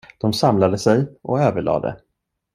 De 0.17 0.33
samlade 0.33 0.77
sig 0.77 1.07
och 1.21 1.39
överlade. 1.41 1.99